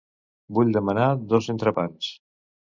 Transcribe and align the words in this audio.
Vull 0.57 0.71
demanar 0.77 1.05
dos 1.35 1.53
entrepans. 1.57 2.13